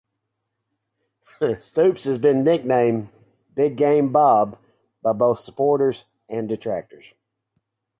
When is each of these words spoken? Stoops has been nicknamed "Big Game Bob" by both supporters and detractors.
Stoops 1.59 2.05
has 2.05 2.17
been 2.17 2.43
nicknamed 2.43 3.09
"Big 3.53 3.75
Game 3.77 4.11
Bob" 4.11 4.57
by 5.03 5.13
both 5.13 5.37
supporters 5.37 6.07
and 6.27 6.49
detractors. 6.49 7.13